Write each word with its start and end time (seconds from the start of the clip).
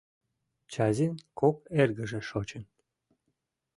Чазин 0.71 1.13
кок 1.39 1.57
эргыже 1.81 2.21
шочын. 2.29 2.63